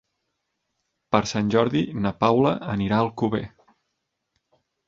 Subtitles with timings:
[1.15, 3.47] Per Sant Jordi na Paula anirà a Alcover.